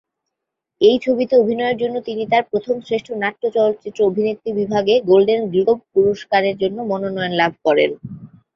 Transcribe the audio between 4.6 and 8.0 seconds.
বিভাগে golden globe পুরস্কারের মনোনয়ন লাভ করেন।